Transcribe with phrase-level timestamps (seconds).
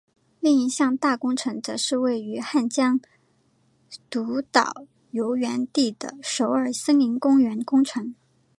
[0.39, 2.99] 另一项大工程则是位于汉江
[4.09, 8.15] 纛岛游园地的首尔森林公园工程。